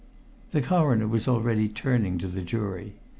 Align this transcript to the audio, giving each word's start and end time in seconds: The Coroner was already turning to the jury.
The 0.49 0.63
Coroner 0.63 1.07
was 1.07 1.27
already 1.27 1.69
turning 1.69 2.17
to 2.17 2.27
the 2.27 2.41
jury. 2.41 2.95